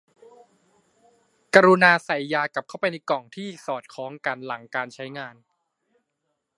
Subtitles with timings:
[1.53, 5.35] กรุณาใส่ยากลับเข้าไปในกล่องที่สอดคล้องกันหลังการใช้งาน